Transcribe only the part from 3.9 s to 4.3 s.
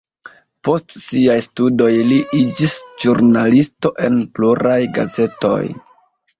en